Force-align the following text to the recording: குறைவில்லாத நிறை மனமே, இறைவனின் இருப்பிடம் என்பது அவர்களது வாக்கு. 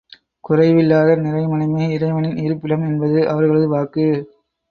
குறைவில்லாத 0.43 1.15
நிறை 1.17 1.43
மனமே, 1.47 1.85
இறைவனின் 1.93 2.37
இருப்பிடம் 2.37 2.85
என்பது 2.85 3.29
அவர்களது 3.29 3.67
வாக்கு. 3.69 4.07